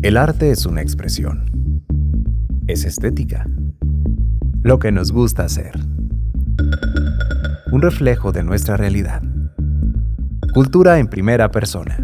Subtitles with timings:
[0.00, 1.82] El arte es una expresión.
[2.68, 3.48] Es estética.
[4.62, 5.72] Lo que nos gusta hacer.
[7.72, 9.22] Un reflejo de nuestra realidad.
[10.54, 11.98] Cultura en primera persona.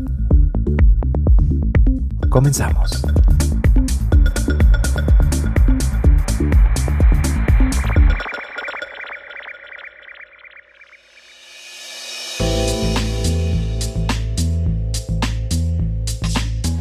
[2.30, 3.00] Comenzamos.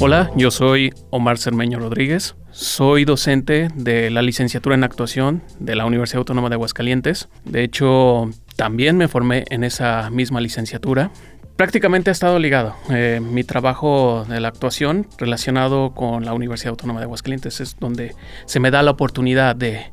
[0.05, 2.35] Hola, yo soy Omar Cermeño Rodríguez.
[2.51, 7.29] Soy docente de la licenciatura en actuación de la Universidad Autónoma de Aguascalientes.
[7.45, 11.11] De hecho, también me formé en esa misma licenciatura.
[11.55, 12.75] Prácticamente ha estado ligado.
[12.89, 18.13] Eh, mi trabajo de la actuación relacionado con la Universidad Autónoma de Aguascalientes es donde
[18.45, 19.85] se me da la oportunidad de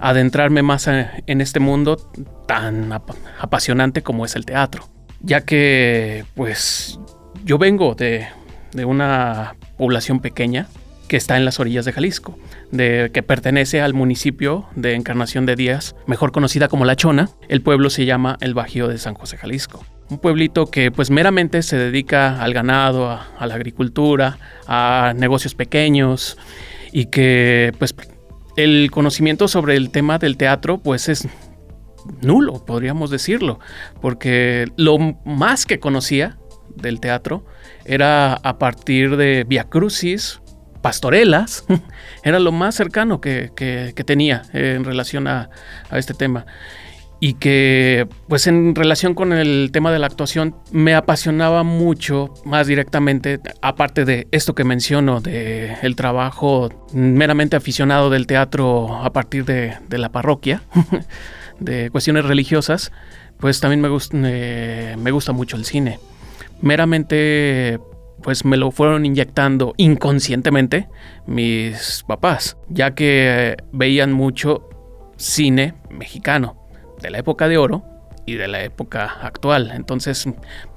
[0.00, 1.94] adentrarme más en este mundo
[2.48, 4.88] tan apasionante como es el teatro.
[5.20, 6.98] Ya que, pues,
[7.44, 8.26] yo vengo de
[8.74, 10.68] de una población pequeña
[11.08, 12.38] que está en las orillas de Jalisco,
[12.70, 17.30] de, que pertenece al municipio de Encarnación de Díaz, mejor conocida como La Chona.
[17.48, 19.84] El pueblo se llama El Bajío de San José, Jalisco.
[20.10, 25.54] Un pueblito que pues meramente se dedica al ganado, a, a la agricultura, a negocios
[25.54, 26.36] pequeños
[26.92, 27.94] y que pues
[28.56, 31.28] el conocimiento sobre el tema del teatro pues es
[32.20, 33.60] nulo, podríamos decirlo,
[34.00, 36.38] porque lo más que conocía
[36.76, 37.44] del teatro
[37.84, 40.40] era a partir de Via Crucis,
[40.84, 41.64] pastorelas,
[42.24, 43.50] era lo más cercano que,
[44.04, 45.50] tenía en relación a,
[45.92, 46.46] este tema.
[47.20, 52.66] Y que, pues en relación con el tema de la actuación, me apasionaba mucho, más
[52.66, 59.46] directamente, aparte de esto que menciono, de el trabajo meramente aficionado del teatro a partir
[59.46, 60.62] de, la parroquia,
[61.60, 62.92] de cuestiones religiosas,
[63.38, 65.98] pues también me, me gusta mucho el cine
[66.60, 67.78] meramente
[68.22, 70.88] pues me lo fueron inyectando inconscientemente
[71.26, 74.68] mis papás, ya que veían mucho
[75.16, 76.56] cine mexicano
[77.02, 77.84] de la época de oro
[78.24, 79.72] y de la época actual.
[79.74, 80.26] Entonces,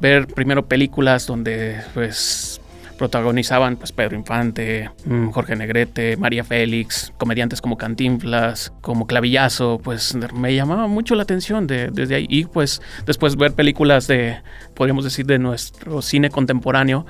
[0.02, 2.59] ver primero películas donde pues
[2.97, 10.18] protagonizaban pues Pedro Infante, mm, Jorge Negrete, María Félix, comediantes como Cantinflas, como Clavillazo, pues
[10.34, 12.25] me llamaba mucho la atención de, desde ahí.
[12.30, 14.41] Y pues después ver películas de,
[14.74, 17.06] podríamos decir, de nuestro cine contemporáneo,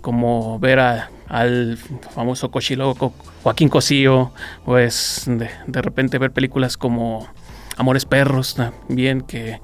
[0.00, 1.78] como ver al
[2.14, 3.12] famoso cochiloco
[3.42, 4.32] Joaquín Cosío,
[4.64, 7.28] pues de, de repente ver películas como
[7.76, 9.60] Amores Perros también que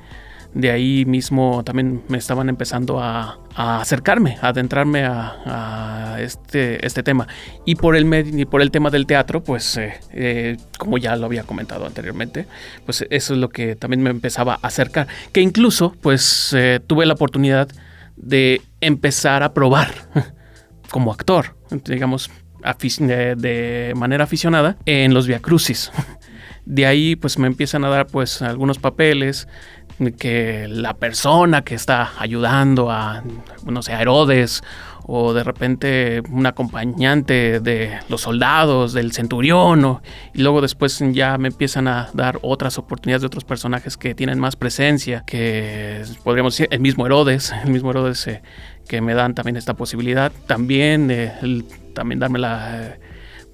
[0.55, 7.27] de ahí mismo también me estaban empezando a, acercarme, a adentrarme a, este, este tema.
[7.65, 11.43] Y por el, por el tema del teatro, pues eh, eh, como ya lo había
[11.43, 12.47] comentado anteriormente,
[12.87, 15.09] pues eso es lo que también me empezaba a acercar.
[15.33, 17.69] Que incluso pues eh, tuve la oportunidad
[18.17, 19.93] de empezar a probar
[20.91, 22.31] como actor, digamos,
[22.97, 25.91] de manera aficionada en los Via Crucis.
[26.67, 29.49] De ahí pues me empiezan a dar pues algunos papeles,
[30.19, 33.23] que la persona que está ayudando a,
[33.65, 34.63] no sé, a Herodes
[35.07, 40.01] o de repente un acompañante de los soldados, del centurión,
[40.33, 44.39] y luego después ya me empiezan a dar otras oportunidades de otros personajes que tienen
[44.39, 48.43] más presencia, que podríamos decir el mismo Herodes, el mismo Herodes eh,
[48.89, 51.33] que me dan también esta posibilidad, también, eh,
[51.95, 52.97] también darme la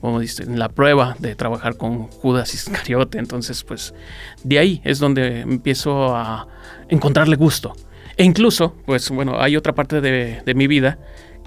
[0.01, 3.19] como dice, la prueba de trabajar con Judas Iscariote.
[3.19, 3.95] Entonces, pues
[4.43, 6.49] de ahí es donde empiezo a
[6.89, 7.75] encontrarle gusto.
[8.17, 10.99] E incluso, pues bueno, hay otra parte de, mi vida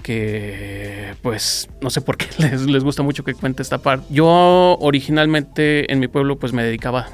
[0.02, 4.06] que pues no sé por qué les, les, gusta mucho que cuente esta parte.
[4.10, 7.08] Yo originalmente en mi pueblo pues me dedicaba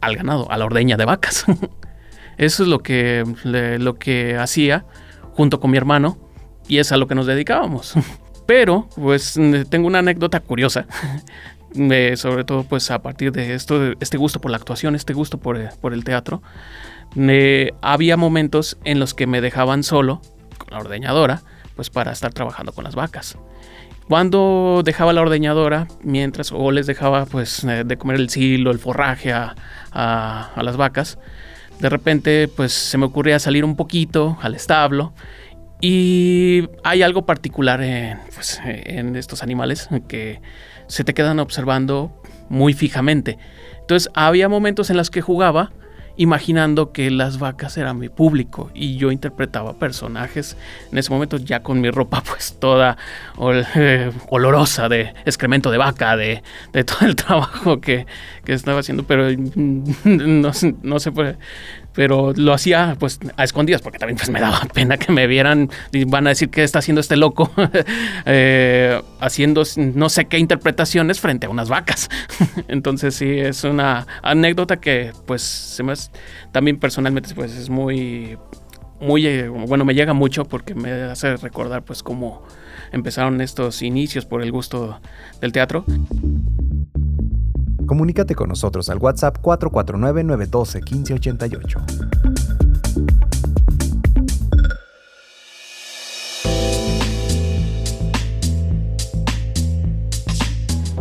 [0.00, 1.44] al ganado, a la ordeña de vacas.
[2.38, 4.84] Eso es lo que, lo que hacía
[5.32, 6.18] junto con mi hermano
[6.68, 7.94] y es a lo que nos dedicábamos.
[8.46, 10.86] Pero, pues, tengo una anécdota curiosa.
[12.16, 15.58] sobre todo, pues, a partir de esto, este gusto por la actuación, este gusto por,
[15.58, 16.42] el teatro.
[17.82, 20.22] había momentos en los que me dejaban solo
[20.58, 21.42] con la ordeñadora,
[21.74, 23.36] pues, para estar trabajando con las vacas.
[24.08, 28.78] Cuando dejaba la ordeñadora, mientras, o les dejaba, pues, eh, de comer el silo, el
[28.78, 29.56] forraje a,
[29.92, 31.18] a las vacas,
[31.80, 35.12] de repente, pues, se me ocurría salir un poquito al establo
[35.80, 37.80] y hay algo particular
[38.34, 40.40] pues, en, estos animales que
[40.86, 43.38] se te quedan observando muy fijamente.
[43.80, 45.70] Entonces había momentos en los que jugaba
[46.16, 50.56] imaginando que las vacas eran mi público y yo interpretaba personajes
[50.90, 52.96] en ese momento ya con mi ropa pues toda
[53.74, 58.06] eh, olorosa de excremento de vaca, de, todo el trabajo que,
[58.46, 59.28] estaba haciendo, pero
[60.04, 60.52] no,
[60.82, 61.36] no se puede
[61.96, 65.70] pero lo hacía pues a escondidas porque también pues me daba pena que me vieran
[65.90, 67.50] y van a decir que está haciendo este loco
[68.26, 72.08] eh, haciendo no sé qué interpretaciones frente a unas vacas.
[72.68, 75.94] Entonces sí, es una anécdota que pues se me,
[76.52, 78.38] también personalmente pues es muy
[79.00, 82.42] muy eh, bueno me llega mucho porque me hace recordar pues cómo
[82.92, 85.00] empezaron estos inicios por el gusto
[85.40, 85.86] del teatro.
[87.86, 92.16] Comunícate con nosotros al WhatsApp 449-912-1588.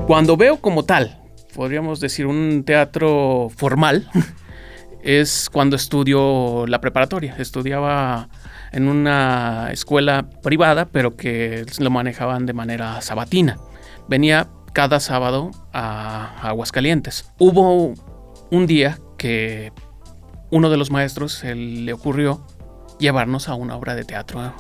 [0.06, 1.18] Cuando veo como tal,
[1.56, 4.08] podríamos decir un teatro formal,
[5.04, 7.36] es cuando estudio la preparatoria.
[7.40, 8.30] Estudiaba
[8.72, 13.58] en una escuela privada, pero que lo manejaban de manera sabatina.
[14.08, 17.32] Venía cada sábado a, Aguascalientes.
[17.40, 17.94] Hubo
[18.52, 19.72] un día que
[20.52, 22.46] uno de los maestros le ocurrió
[23.00, 24.54] llevarnos a una obra de teatro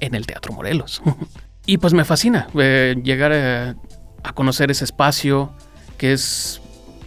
[0.00, 1.00] en el Teatro Morelos.
[1.66, 3.74] y pues me fascina eh, llegar eh,
[4.24, 5.52] a, conocer ese espacio
[5.98, 6.60] que es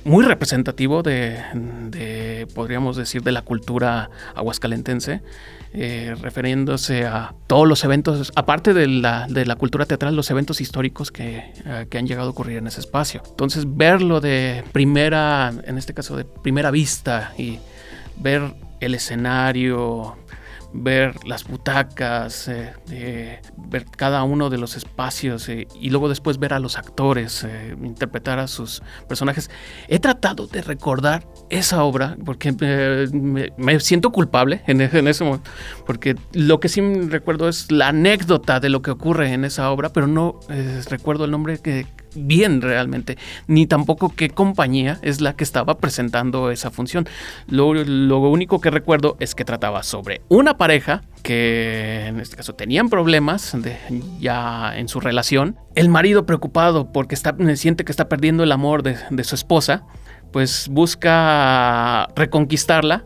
[0.05, 5.21] muy representativo de, podríamos decir, de la cultura aguascalentense
[5.79, 10.59] eh, refiriéndose a todos los eventos, aparte de la, de la cultura teatral, los eventos
[10.59, 13.21] históricos que, eh, que, han llegado a ocurrir en ese espacio.
[13.29, 17.59] Entonces, verlo de primera, en este caso de primera vista y
[18.15, 20.17] ver el escenario,
[20.73, 26.53] ver las butacas, eh, ver cada uno de los espacios eh, y luego después ver
[26.53, 29.49] a los actores, eh, interpretar a sus personajes.
[29.87, 32.51] He tratado de recordar esa obra porque
[33.57, 35.49] me, siento culpable en, en, ese momento,
[35.85, 39.89] porque lo que sí recuerdo es la anécdota de lo que ocurre en esa obra,
[39.89, 40.39] pero no
[40.89, 43.17] recuerdo el nombre que, bien realmente,
[43.47, 47.07] ni tampoco qué compañía es la que estaba presentando esa función.
[47.47, 52.89] Lo, único que recuerdo es que trataba sobre una pareja que en este caso tenían
[52.89, 53.55] problemas
[54.19, 55.57] ya en su relación.
[55.75, 59.83] El marido preocupado porque está, siente que está perdiendo el amor de, de su esposa,
[60.31, 63.05] pues busca reconquistarla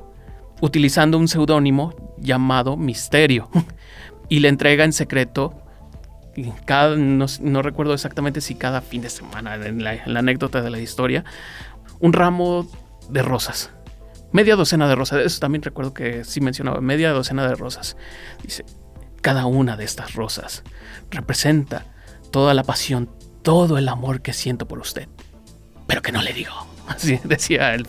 [0.61, 3.49] utilizando un seudónimo llamado Misterio
[4.29, 5.60] y le entrega en secreto
[6.37, 11.23] no, recuerdo exactamente si cada fin de semana, en la, anécdota de la historia,
[11.99, 12.67] un ramo
[13.09, 13.71] de rosas.
[14.31, 15.25] Media docena de rosas.
[15.25, 17.97] Eso también recuerdo que sí mencionaba, media docena de rosas.
[18.43, 18.65] Dice,
[19.21, 20.63] cada una de estas rosas
[21.09, 21.85] representa
[22.31, 23.09] toda la pasión,
[23.41, 25.07] todo el amor que siento por usted,
[25.85, 26.53] pero que no le digo.
[26.87, 27.85] Así decía el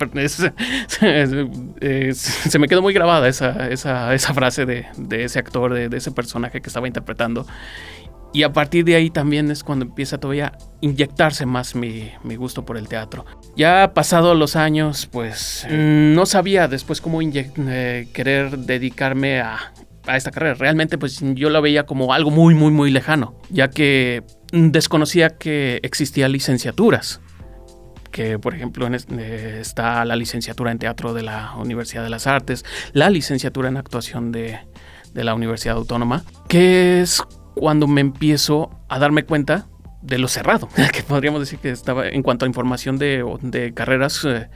[2.15, 6.61] se me quedó muy grabada esa, esa, frase de, ese actor, de, de, ese personaje
[6.61, 7.47] que estaba interpretando.
[8.35, 12.65] Y a partir de ahí también es cuando empieza todavía a inyectarse más mi, gusto
[12.65, 13.27] por el teatro.
[13.57, 19.73] Ya pasado los años, pues mm, no sabía después cómo eh, querer dedicarme a,
[20.07, 20.55] a esta carrera.
[20.55, 25.81] Realmente pues yo la veía como algo muy, muy, muy lejano, ya que desconocía que
[25.83, 27.21] existían licenciaturas
[28.13, 32.63] que por ejemplo eh, está la licenciatura en teatro de la Universidad de las Artes,
[32.93, 34.59] la licenciatura en actuación de,
[35.15, 37.23] de la Universidad Autónoma, que es
[37.55, 39.67] cuando me empiezo a darme cuenta
[40.03, 44.49] de lo cerrado, que podríamos decir que estaba en cuanto a información de, carreras eh,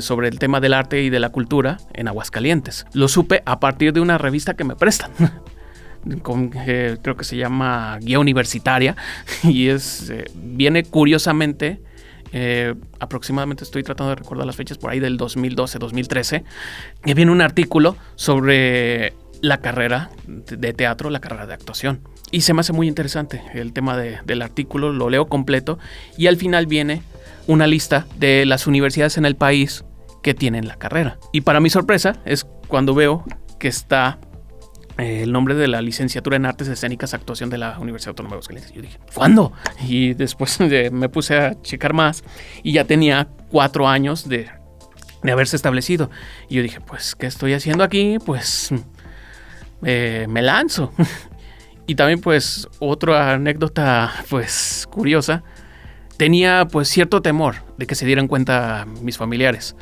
[0.00, 2.86] sobre el tema del arte y de la cultura en Aguascalientes.
[2.94, 5.12] Lo supe a partir de una revista que me prestan.
[6.64, 8.96] Eh, creo que se llama Guía Universitaria
[9.42, 11.82] y es eh, viene curiosamente
[13.00, 16.44] aproximadamente estoy tratando de recordar las fechas por ahí del 2012-2013
[17.02, 22.00] que viene un artículo sobre la carrera de teatro, la carrera de actuación.
[22.30, 25.78] Y se me hace muy interesante el tema del artículo, lo leo completo
[26.16, 27.02] y al final viene
[27.46, 29.84] una lista de las universidades en el país
[30.22, 31.18] que tienen la carrera.
[31.32, 33.24] Y para mi sorpresa es cuando veo
[33.58, 34.18] que está
[34.98, 38.36] eh, el nombre de la licenciatura en artes escénicas actuación de la Universidad Autónoma de
[38.38, 38.72] Aguascalientes.
[38.74, 39.52] Yo dije, ¿cuándo?
[39.86, 40.58] Y después
[40.92, 42.24] me puse a checar más
[42.62, 44.48] y ya tenía cuatro años de,
[45.22, 46.10] de haberse establecido.
[46.48, 48.18] Y yo dije, pues, ¿qué estoy haciendo aquí?
[48.24, 48.70] Pues
[49.82, 50.92] eh, me lanzo.
[51.88, 55.42] y también pues otra anécdota pues curiosa,
[56.18, 59.74] tenía pues cierto temor de que se dieran cuenta mis familiares.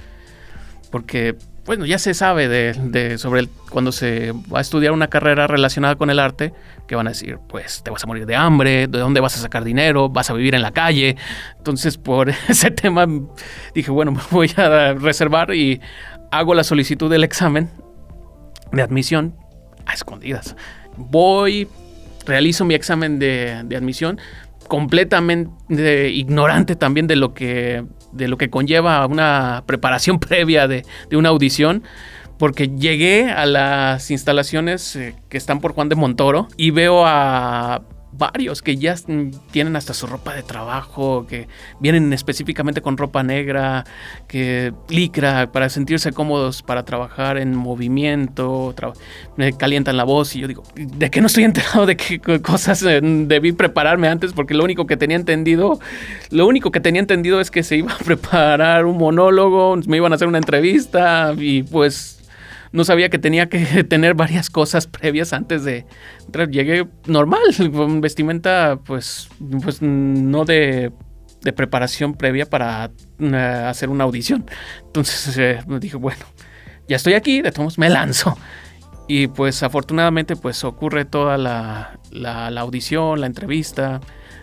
[0.91, 1.37] Porque
[1.67, 6.11] bueno, ya se sabe de, sobre cuando se va a estudiar una carrera relacionada con
[6.11, 6.55] el arte,
[6.87, 9.41] que van a decir, pues te vas a morir de hambre, de dónde vas a
[9.41, 11.17] sacar dinero, vas a vivir en la calle.
[11.59, 13.09] Entonces, por ese tema
[13.75, 15.81] dije, bueno, me voy a reservar y
[16.31, 17.69] hago la solicitud del examen
[18.71, 19.35] de admisión
[19.87, 20.55] a escondidas.
[20.97, 21.69] Voy,
[22.27, 24.19] realizo mi examen de, admisión
[24.69, 31.29] completamente ignorante también de lo que, de lo que conlleva una preparación previa de, una
[31.31, 31.83] audición.
[32.39, 37.83] porque llegué a las instalaciones eh, que están por Juan de Montoro y veo a
[38.19, 38.95] varios que ya
[39.51, 41.49] tienen hasta su ropa de trabajo, que
[41.81, 43.85] vienen específicamente con ropa negra,
[44.29, 48.75] que licra para sentirse cómodos para trabajar en movimiento,
[49.37, 52.83] me calientan la voz y yo digo, ¿de qué no estoy enterado de qué cosas
[52.83, 54.33] eh, debí prepararme antes?
[54.33, 55.79] Porque lo único que tenía entendido,
[56.31, 60.13] lo único que tenía entendido es que se iba a preparar un monólogo, me iban
[60.13, 62.16] a hacer una entrevista y pues
[62.77, 65.87] no sabía que tenía que tener varias cosas previas antes de
[66.27, 66.51] entrar.
[66.51, 67.41] Llegué normal,
[67.73, 69.29] con vestimenta pues,
[69.63, 70.93] pues no de,
[71.55, 74.45] preparación previa para eh, hacer una audición.
[74.85, 76.25] Entonces eh, dije, bueno,
[76.87, 78.37] ya estoy aquí, de todos me lanzo.
[79.09, 84.01] Y pues afortunadamente pues ocurre toda la, la, audición, la entrevista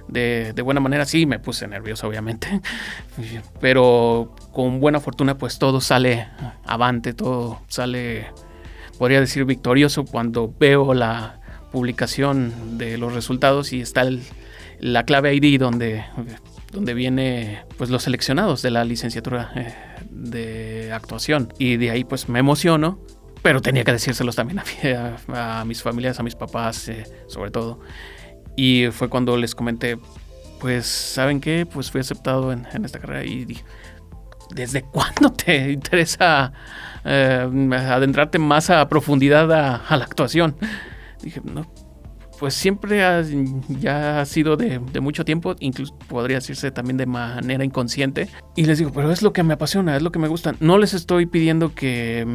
[0.07, 1.05] de, buena manera.
[1.05, 2.61] Sí, me puse nervioso, obviamente,
[3.59, 6.27] pero con buena fortuna, pues todo sale
[6.65, 8.27] avante, todo sale,
[8.97, 11.39] podría decir, victorioso cuando veo la
[11.71, 14.07] publicación de los resultados y está
[14.79, 16.05] la clave ID donde,
[16.71, 19.73] donde viene pues los seleccionados de la licenciatura eh,
[20.11, 22.99] de actuación y de ahí pues me emociono
[23.43, 24.59] pero tenía que decírselos también
[25.35, 27.79] a, mis familias, a mis papás, eh, sobre todo.
[28.55, 29.99] Y fue cuando les comenté,
[30.59, 31.67] pues, ¿saben qué?
[31.71, 33.63] Pues fui aceptado en, esta carrera y dije,
[34.49, 36.53] ¿desde cuándo te interesa
[37.03, 37.47] eh,
[37.87, 40.55] adentrarte más a profundidad a, la actuación?
[41.21, 41.71] Dije, no,
[42.43, 42.99] pues siempre
[43.79, 48.27] ya ha sido de, mucho tiempo, incluso podría decirse también de manera inconsciente.
[48.57, 50.53] Y les digo, pero es lo que me apasiona, es lo que me gusta.
[50.59, 52.27] No les estoy pidiendo que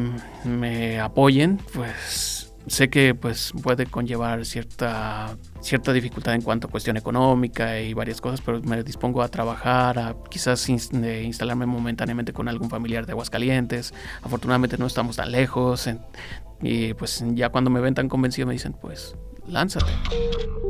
[0.45, 6.97] me apoyen, pues sé que pues puede conllevar cierta, cierta dificultad en cuanto a cuestión
[6.97, 12.71] económica y varias cosas, pero me dispongo a trabajar, a quizás instalarme momentáneamente con algún
[12.71, 13.93] familiar de Aguascalientes.
[14.23, 15.87] Afortunadamente no estamos tan lejos
[16.63, 19.15] y pues ya cuando me ven tan convencido me dicen pues
[19.49, 19.91] lánzate.
[20.09, 20.68] Hay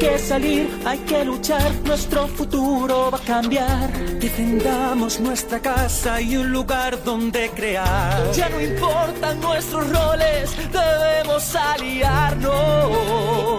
[0.00, 3.92] que salir, hay que luchar, nuestro futuro va a cambiar.
[4.18, 8.32] Defendamos nuestra casa y un lugar donde crear.
[8.32, 12.52] Ya no importan nuestros roles, debemos aliarnos.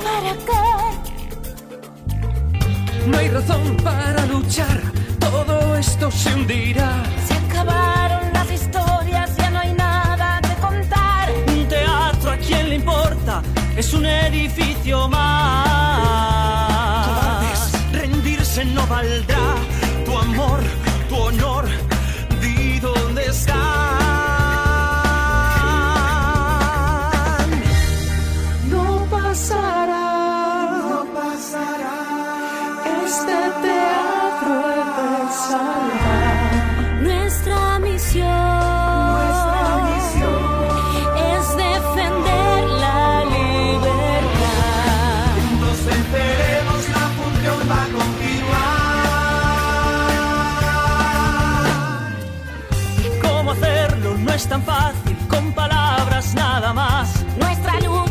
[0.04, 0.66] ¿Para qué?
[3.08, 4.82] No hay razón para luchar,
[5.20, 7.04] todo esto se hundirá.
[7.28, 11.30] Se acabaron las historias, ya no hay nada que contar.
[11.50, 13.44] Un teatro a quién le importa,
[13.78, 16.11] es un edificio más.
[19.04, 19.71] No
[55.28, 57.26] con palabras nada más.
[57.38, 58.11] Nuestra lucha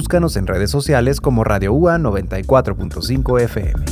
[0.00, 3.84] Búscanos en redes sociales como Radio UA 94.5 FM.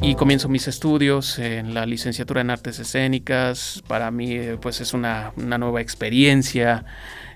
[0.00, 3.82] y comienzo mis estudios en la licenciatura en artes escénicas.
[3.86, 6.86] Para mí eh, pues es una, nueva experiencia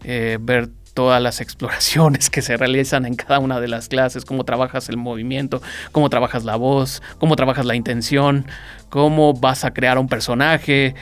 [0.03, 4.45] eh, ver todas las exploraciones que se realizan en cada una de las clases, cómo
[4.45, 8.47] trabajas el movimiento, cómo trabajas la voz, cómo trabajas la intención,
[8.89, 10.95] cómo vas a crear un personaje.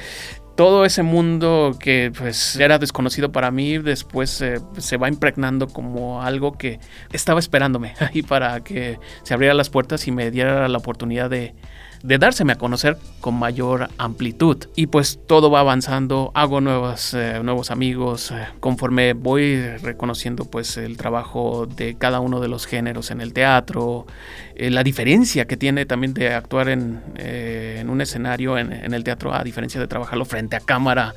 [0.56, 4.44] Todo ese mundo que pues era desconocido para mí después
[4.78, 6.80] se va impregnando como algo que
[7.12, 11.54] estaba esperándome ahí para que se abrieran las puertas y me diera la oportunidad de,
[12.02, 14.66] de dárseme a conocer con mayor amplitud.
[14.76, 20.76] Y pues todo va avanzando, hago nuevos, eh, nuevos amigos, eh, conforme voy reconociendo pues
[20.76, 24.06] el trabajo de cada uno de los géneros en el teatro,
[24.54, 29.04] eh, la diferencia que tiene también de actuar en, en un escenario en, en, el
[29.04, 31.14] teatro a diferencia de trabajarlo frente a cámara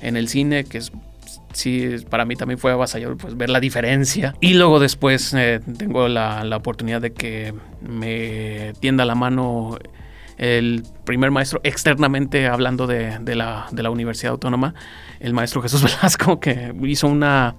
[0.00, 0.92] en el cine, que es
[1.52, 4.34] sí, para mí también fue avasallador pues, ver la diferencia.
[4.40, 5.34] Y luego después
[5.78, 9.78] tengo la, la, oportunidad de que me tienda la mano
[10.36, 14.74] el primer maestro externamente hablando de, la, Universidad Autónoma,
[15.20, 17.56] el maestro Jesús Velasco, que hizo una,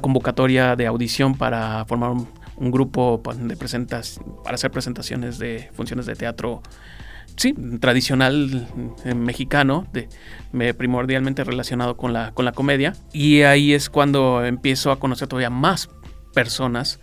[0.00, 6.14] convocatoria de audición para formar un, grupo de presentas, para hacer presentaciones de funciones de
[6.14, 6.62] teatro
[7.36, 8.66] sí, tradicional
[9.04, 10.08] eh, mexicano, de,
[10.74, 12.94] primordialmente relacionado con la, con la comedia.
[13.12, 15.90] Y ahí es cuando empiezo a conocer todavía más
[16.32, 16.98] personas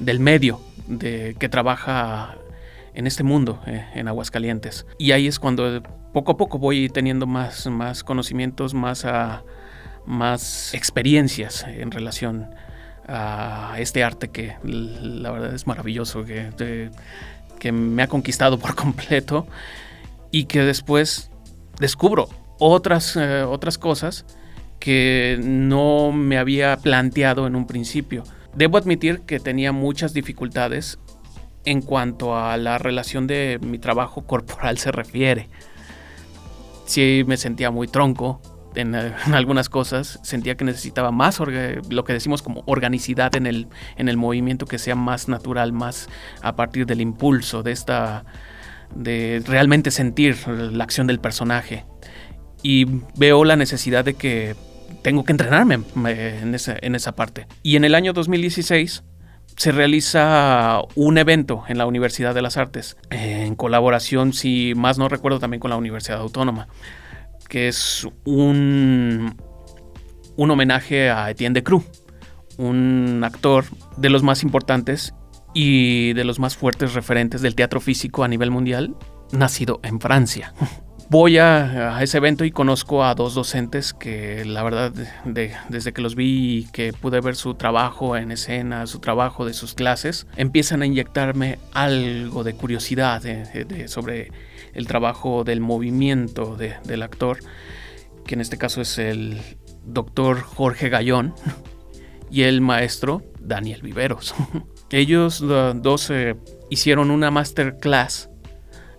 [0.00, 2.36] del medio de, que trabaja
[2.94, 4.86] en este mundo, eh, en Aguascalientes.
[4.98, 9.42] Y ahí es cuando poco a poco voy teniendo más, más conocimientos, más, ah,
[10.06, 12.54] más experiencias en relación
[13.06, 16.90] a este arte que la verdad es maravilloso, que,
[17.58, 19.46] que me ha conquistado por completo
[20.30, 21.30] y que después
[21.78, 22.28] descubro
[22.58, 24.24] otras, eh, otras cosas
[24.78, 28.24] que no me había planteado en un principio.
[28.54, 30.98] Debo admitir que tenía muchas dificultades
[31.64, 35.48] en cuanto a la relación de mi trabajo corporal se refiere.
[36.86, 38.40] Sí me sentía muy tronco
[38.74, 38.94] en,
[39.32, 44.16] algunas cosas, sentía que necesitaba más lo que decimos como organicidad en el, en el
[44.16, 46.08] movimiento que sea más natural, más
[46.42, 48.24] a partir del impulso, de esta
[48.94, 51.84] de realmente sentir la acción del personaje.
[52.62, 54.54] Y veo la necesidad de que
[55.02, 57.46] tengo que entrenarme eh, en esa, en esa parte.
[57.62, 59.02] Y en el año 2016
[59.56, 65.08] se realiza un evento en la Universidad de las Artes, en colaboración, si más no
[65.08, 66.68] recuerdo, también con la Universidad Autónoma,
[67.48, 69.36] que es un,
[70.36, 71.84] un homenaje a Etienne de Cruz,
[72.58, 73.64] un actor
[73.96, 75.14] de los más importantes
[75.54, 78.96] y de los más fuertes referentes del teatro físico a nivel mundial,
[79.32, 80.52] nacido en Francia.
[81.10, 84.92] Voy a, ese evento y conozco a dos docentes que la verdad
[85.24, 89.54] desde que los vi y que pude ver su trabajo en escena, su trabajo de
[89.54, 93.22] sus clases, empiezan a inyectarme algo de curiosidad
[93.86, 94.30] sobre
[94.72, 97.38] el trabajo del movimiento del actor,
[98.26, 99.40] que en este caso es el
[99.84, 101.34] doctor Jorge Gallón
[102.30, 104.34] y el maestro Daniel Viveros.
[104.90, 106.36] Ellos dos eh,
[106.70, 108.30] hicieron una masterclass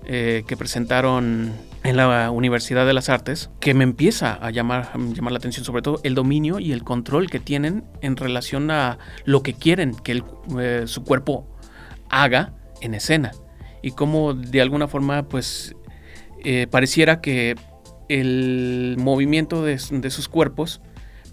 [0.08, 5.32] eh, que presentaron en la Universidad de las Artes que me empieza a llamar, llamar
[5.32, 9.42] la atención, sobre todo el dominio y el control que tienen en relación a lo
[9.42, 10.24] que quieren que
[10.60, 11.48] eh, su cuerpo
[12.10, 13.32] haga en escena.
[13.82, 15.76] Y cómo de alguna forma pues
[16.44, 17.56] eh, pareciera que
[18.08, 20.82] el movimiento de sus cuerpos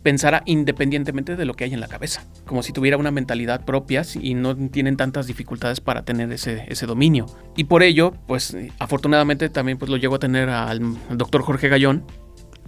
[0.03, 4.03] pensara independientemente de lo que hay en la cabeza, como si tuviera una mentalidad propia
[4.21, 7.27] y no tienen tantas dificultades para tener ese, ese dominio.
[7.57, 12.05] Y por ello, pues afortunadamente también pues lo llego a tener al doctor Jorge Gallón,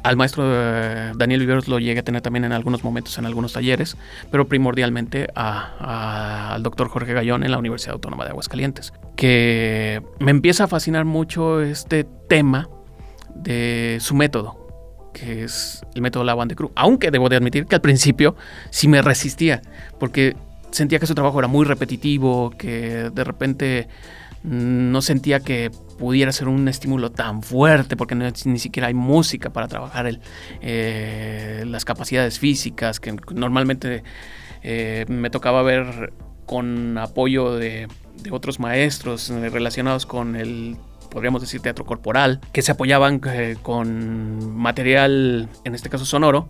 [0.05, 3.55] al maestro eh, Daniel Viveros lo llegué a tener también en algunos momentos, en algunos
[3.55, 3.97] talleres,
[4.31, 10.65] pero primordialmente al doctor Jorge Gallón en la Universidad Autónoma de Aguascalientes, que me empieza
[10.65, 12.69] a fascinar mucho este tema
[13.35, 14.64] de su método,
[15.15, 16.73] que es el método Lavan de Cruz.
[16.75, 18.37] Aunque debo de admitir que al principio
[18.69, 19.63] sí me resistía,
[19.99, 20.37] porque
[20.71, 23.89] sentía que su trabajo era muy repetitivo, que de repente
[24.43, 29.69] no sentía que pudiera ser un estímulo tan fuerte, porque ni siquiera hay música para
[29.69, 30.21] trabajar el,
[30.61, 34.03] eh, las capacidades físicas, que normalmente
[34.63, 36.13] eh, me tocaba ver
[36.45, 37.89] con apoyo de,
[38.23, 40.77] de otros maestros eh, relacionados con el
[41.15, 46.49] podríamos decir teatro corporal, que se apoyaban eh, con material, en este caso sonoro,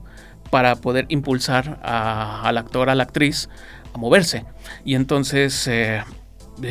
[0.50, 3.50] para poder impulsar al actor, a la actriz,
[3.92, 4.46] a moverse.
[4.84, 6.02] Y entonces eh,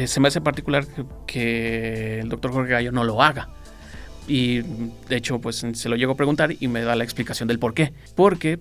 [0.06, 0.86] se me hace particular
[1.28, 3.50] que, el doctor Jorge Gallo no lo haga,
[4.28, 7.60] Y de hecho, pues se lo llego a preguntar y me da la explicación del
[7.60, 7.94] por qué.
[8.16, 8.60] Porque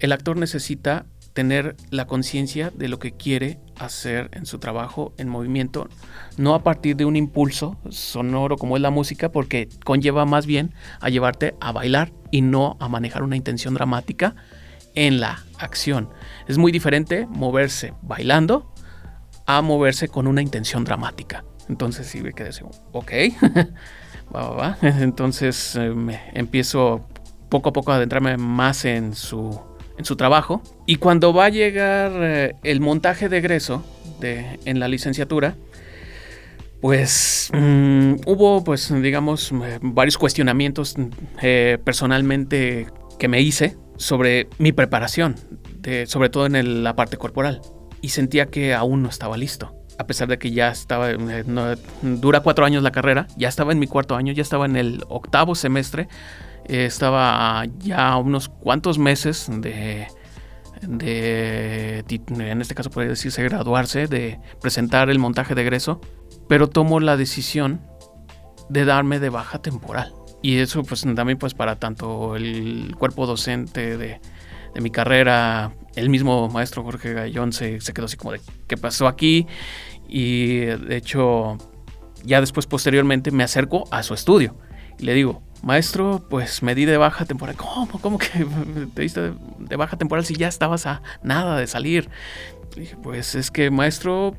[0.00, 5.28] el actor necesita tener la conciencia de lo que quiere hacer en su trabajo en
[5.28, 5.88] movimiento,
[6.36, 10.74] no a partir de un impulso sonoro como es la música, porque conlleva más bien
[11.00, 14.34] a llevarte a bailar y no a manejar una intención dramática
[14.94, 16.08] en la acción.
[16.48, 18.72] Es muy diferente moverse bailando
[19.46, 21.44] a moverse con una intención dramática.
[21.68, 23.12] Entonces sí me quedé así, ok,
[24.34, 24.78] va, va, va.
[24.82, 27.06] Entonces eh, me empiezo
[27.48, 29.60] poco a poco a adentrarme más en su
[29.98, 30.62] en su trabajo.
[30.86, 33.84] Y cuando va a llegar eh, el montaje de egreso
[34.20, 35.56] de, en la licenciatura,
[36.80, 40.96] pues mm, hubo, pues digamos, eh, varios cuestionamientos
[41.40, 42.86] eh, personalmente
[43.18, 45.36] que me hice sobre mi preparación,
[46.06, 47.60] sobre todo en la parte corporal.
[48.00, 49.76] Y sentía que aún no estaba listo.
[49.98, 51.10] A pesar de que ya estaba,
[52.02, 55.04] dura cuatro años la carrera, ya estaba en mi cuarto año, ya estaba en el
[55.08, 56.08] octavo semestre
[56.66, 60.06] estaba ya unos cuantos meses de,
[60.82, 66.00] de, en este caso podría decirse graduarse, de presentar el montaje de egreso,
[66.48, 67.80] pero tomo la decisión
[68.68, 70.12] de darme de baja temporal.
[70.42, 74.20] Y eso pues también pues para tanto el cuerpo docente de,
[74.74, 78.76] de mi carrera, el mismo maestro Jorge Gallón se, se, quedó así como de ¿qué
[78.76, 79.46] pasó aquí?
[80.08, 81.58] Y de hecho
[82.24, 84.56] ya después posteriormente me acerco a su estudio
[84.98, 87.56] y le digo, maestro, pues me di de baja temporal.
[87.56, 88.00] ¿Cómo?
[88.00, 88.46] ¿Cómo que
[88.94, 92.08] te diste de baja temporal si ya estabas a nada de salir?
[92.76, 94.34] dije, pues es que, maestro,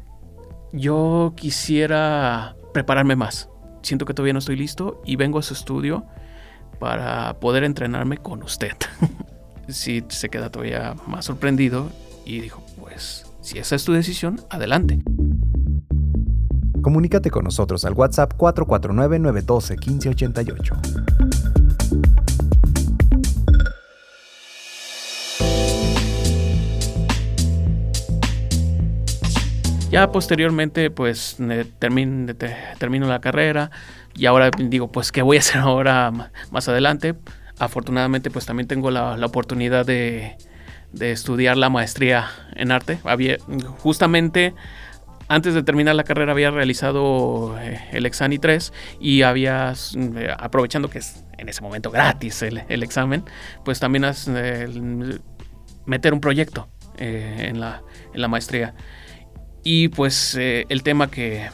[0.71, 3.49] yo quisiera prepararme más.
[3.81, 6.05] Siento que todavía no estoy listo y vengo a su estudio
[6.79, 8.75] para poder entrenarme con usted.
[9.67, 11.89] sí, se queda todavía más sorprendido
[12.25, 14.99] y dijo, pues si esa es tu decisión, adelante.
[16.83, 20.77] Comunícate con nosotros al WhatsApp 449-912-1588.
[29.89, 31.37] Ya posteriormente, pues
[31.79, 33.71] termino, la carrera
[34.13, 36.11] y ahora digo, pues, ¿qué voy a hacer ahora
[36.51, 37.15] más adelante?
[37.59, 40.35] Afortunadamente, pues también tengo la, oportunidad de,
[40.99, 42.99] estudiar la maestría en arte.
[43.77, 44.53] Justamente
[45.33, 50.89] antes de terminar la carrera había realizado eh, el Exani 3 y había, eh, aprovechando
[50.89, 53.23] que es en ese momento gratis el, examen,
[53.65, 54.29] pues también has,
[55.85, 57.81] meter un proyecto eh, en, la,
[58.13, 58.75] en, la, maestría.
[59.63, 61.49] Y pues el tema que,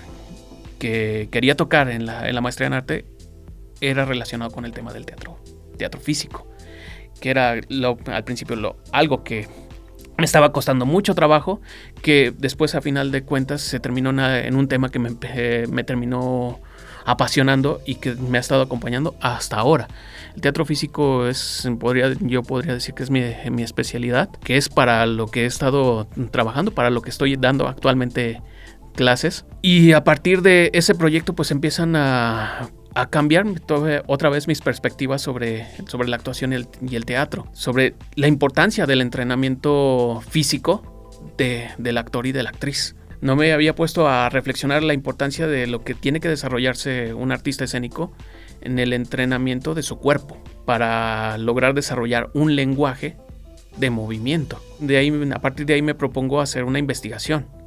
[0.77, 3.05] que, quería tocar en la, en la maestría en arte
[3.81, 5.39] era relacionado con el tema del teatro,
[5.77, 6.49] teatro físico,
[7.21, 9.47] que era al principio lo, algo que
[10.23, 11.61] estaba costando mucho trabajo,
[12.01, 15.11] que después a final de cuentas se terminó en un tema que me,
[15.67, 16.59] me, terminó
[17.05, 19.87] apasionando y que me ha estado acompañando hasta ahora.
[20.35, 24.69] El teatro físico es, podría, yo podría decir que es mi, mi especialidad, que es
[24.69, 28.41] para lo que he estado trabajando, para lo que estoy dando actualmente
[28.95, 29.45] clases.
[29.61, 33.45] Y a partir de ese proyecto pues empiezan a a cambiar
[34.07, 39.01] otra vez mis perspectivas sobre, sobre la actuación y el, teatro, sobre la importancia del
[39.01, 42.95] entrenamiento físico del actor y de la actriz.
[43.21, 47.31] No me había puesto a reflexionar la importancia de lo que tiene que desarrollarse un
[47.31, 48.13] artista escénico
[48.61, 53.17] en el entrenamiento de su cuerpo para lograr desarrollar un lenguaje
[53.77, 54.61] de movimiento.
[54.79, 57.58] De ahí, a partir de ahí me propongo hacer una investigación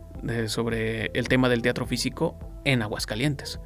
[0.47, 3.61] sobre el tema del teatro físico en Aguascalientes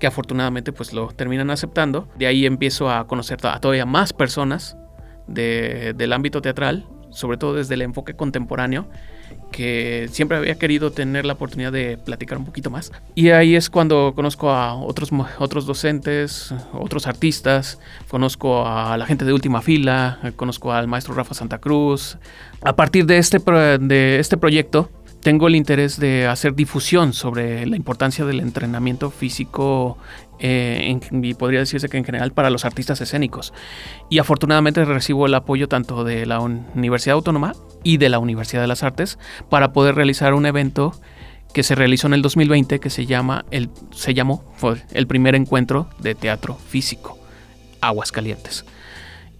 [0.00, 2.08] que afortunadamente pues lo terminan aceptando.
[2.18, 4.76] De ahí empiezo a conocer a todavía más personas
[5.28, 8.88] del ámbito teatral, sobre todo desde el enfoque contemporáneo,
[9.52, 12.92] que siempre había querido tener la oportunidad de platicar un poquito más.
[13.14, 19.24] Y ahí es cuando conozco a otros, otros docentes, otros artistas, conozco a la gente
[19.24, 22.18] de última fila, conozco al maestro Rafa Santa Cruz.
[22.62, 24.90] A partir de este, de este proyecto,
[25.22, 29.98] tengo el interés de hacer difusión sobre la importancia del entrenamiento físico
[30.38, 33.52] eh, y podría decirse que en general para los artistas escénicos.
[34.08, 37.52] Y afortunadamente recibo el apoyo tanto de la Universidad Autónoma
[37.84, 40.92] y de la Universidad de las Artes para poder realizar un evento
[41.52, 44.44] que se realizó en el 2020 que se llama el se llamó
[44.92, 47.18] el primer encuentro de teatro físico
[47.80, 48.64] Aguascalientes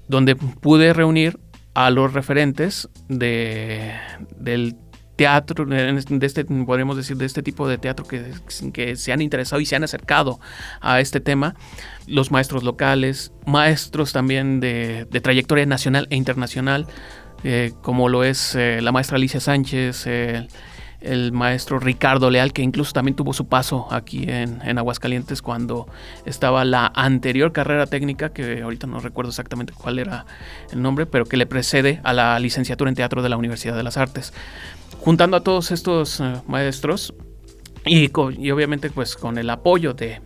[0.08, 1.38] donde pude reunir
[1.74, 3.92] a los referentes de,
[4.36, 4.74] del
[5.20, 8.32] teatro, de este, podríamos decir, de este tipo de teatro que,
[8.72, 10.40] que se han interesado y se han acercado
[10.80, 11.56] a este tema,
[12.06, 16.86] los maestros locales, maestros también de, trayectoria nacional e internacional,
[17.44, 20.06] eh, como lo es eh, la maestra Alicia Sánchez,
[21.00, 25.88] el maestro Ricardo Leal, que incluso también tuvo su paso aquí en, en, Aguascalientes cuando
[26.26, 30.26] estaba la anterior carrera técnica, que ahorita no recuerdo exactamente cuál era
[30.72, 33.82] el nombre, pero que le precede a la licenciatura en teatro de la Universidad de
[33.82, 34.32] las Artes.
[34.98, 37.14] Juntando a todos estos uh, maestros,
[37.86, 40.20] y, y, obviamente pues con el apoyo de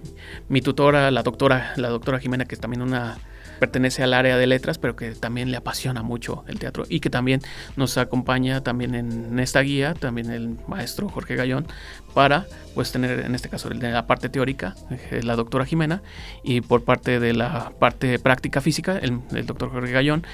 [0.48, 3.18] mi tutora, la doctora, la doctora Jimena, que es también una
[3.64, 7.08] pertenece al área de letras, pero que también le apasiona mucho el teatro y que
[7.08, 7.40] también
[7.76, 11.66] nos acompaña también en esta guía, también el maestro Jorge Gallón,
[12.12, 16.02] para pues tener en este caso de la parte teórica, eh, la doctora Jimena,
[16.42, 20.26] y por parte de la parte práctica física, el, el doctor Jorge Gallón,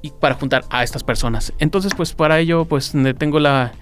[0.00, 1.52] y para juntar a estas personas.
[1.58, 3.72] Entonces pues para ello pues tengo la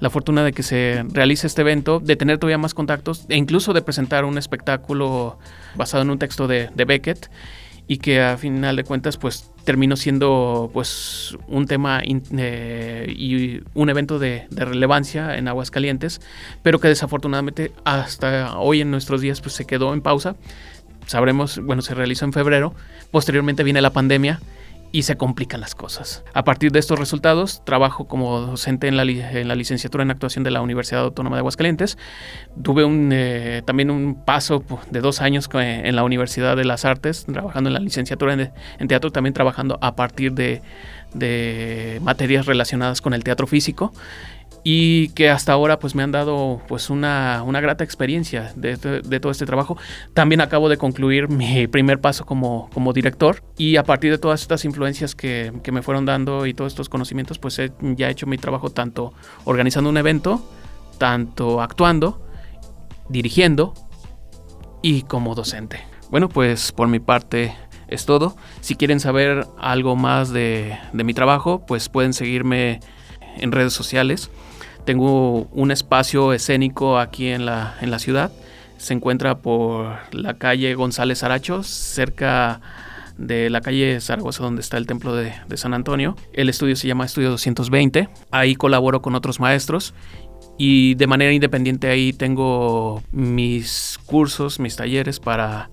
[0.00, 3.72] la fortuna de que se realice este evento, de tener todavía más contactos e incluso
[3.72, 5.38] de presentar un espectáculo
[5.74, 7.28] basado en un texto de, de Beckett
[7.88, 13.90] y que a final de cuentas pues terminó siendo pues un tema eh, y un
[13.90, 16.20] evento de, de, relevancia en Aguascalientes,
[16.62, 20.36] pero que desafortunadamente hasta hoy en nuestros días pues se quedó en pausa.
[21.06, 22.74] Sabremos, bueno, se realizó en febrero,
[23.10, 24.40] posteriormente viene la pandemia
[24.92, 26.24] y se complican las cosas.
[26.34, 30.44] A partir de estos resultados, trabajo como docente en la, en la licenciatura en actuación
[30.44, 31.98] de la Universidad Autónoma de Aguascalientes.
[32.62, 37.26] Tuve un, eh, también un paso de dos años en la Universidad de las Artes,
[37.26, 40.62] trabajando en la licenciatura en, en teatro, también trabajando a partir de,
[41.14, 43.92] de materias relacionadas con el teatro físico
[44.64, 49.02] y que hasta ahora pues me han dado pues una, una grata experiencia de, de,
[49.02, 49.76] de, todo este trabajo.
[50.14, 54.42] También acabo de concluir mi primer paso como, como director y a partir de todas
[54.42, 58.26] estas influencias que, que, me fueron dando y todos estos conocimientos pues he ya hecho
[58.26, 59.12] mi trabajo tanto
[59.44, 60.42] organizando un evento,
[60.98, 62.26] tanto actuando,
[63.08, 63.74] dirigiendo
[64.82, 65.80] y como docente.
[66.10, 67.54] Bueno pues por mi parte
[67.86, 68.36] es todo.
[68.60, 72.80] Si quieren saber algo más de, de mi trabajo pues pueden seguirme
[73.38, 74.30] en redes sociales.
[74.88, 78.32] Tengo un espacio escénico aquí en la, en la ciudad.
[78.78, 82.62] Se encuentra por la calle González Aracho, cerca
[83.18, 86.16] de la calle Zaragoza, donde está el templo de, de, San Antonio.
[86.32, 88.08] El estudio se llama Estudio 220.
[88.30, 89.92] Ahí colaboro con otros maestros
[90.56, 95.68] y de manera independiente ahí tengo mis cursos, mis talleres para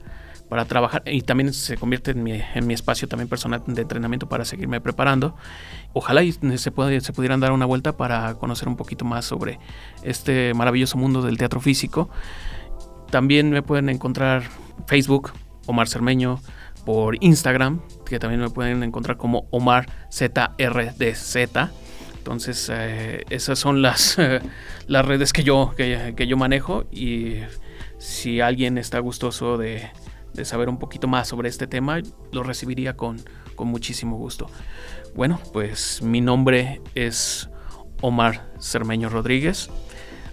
[0.49, 4.29] para trabajar y también se convierte en mi, en mi, espacio también personal de entrenamiento
[4.29, 5.35] para seguirme preparando.
[5.93, 9.59] Ojalá y se, puede, se pudieran dar una vuelta para conocer un poquito más sobre
[10.03, 12.09] este maravilloso mundo del teatro físico.
[13.09, 14.43] También me pueden encontrar
[14.87, 15.31] Facebook,
[15.65, 16.39] Omar Cermeño,
[16.85, 21.35] por Instagram, que también me pueden encontrar como Omar ZRDZ.
[22.17, 24.17] Entonces, eh, esas son las,
[24.87, 27.37] las redes que yo, que yo manejo y
[27.97, 29.89] si alguien está gustoso de,
[30.35, 33.19] de saber un poquito más sobre este tema, lo recibiría con,
[33.55, 34.47] con muchísimo gusto.
[35.15, 37.49] Bueno, pues mi nombre es
[38.01, 39.69] Omar Cermeño Rodríguez.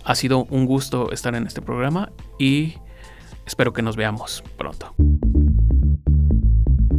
[0.04, 2.74] Ha sido un gusto estar en este programa y
[3.46, 4.94] espero que nos veamos pronto.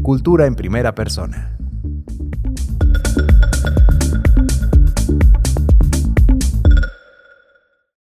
[0.02, 1.58] Cultura en primera persona.